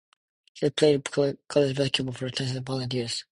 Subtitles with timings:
[0.55, 3.23] He played college basketball for the Tennessee Volunteers.